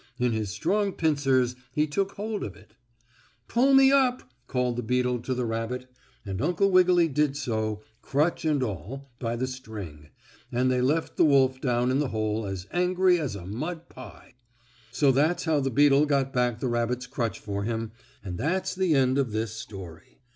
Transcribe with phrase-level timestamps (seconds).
[0.17, 2.73] In his strong pincers he took hold of it.
[3.47, 5.85] "Pull me up!" called the beetle to the rabbit,
[6.25, 10.09] and Uncle Wiggily did so, crutch and all, by the string,
[10.51, 14.33] and they left the wolf down in the hole as angry as a mud pie.
[14.91, 17.91] So that's how the beetle got back the rabbit's crutch for him,
[18.25, 20.19] and that's the end of this story.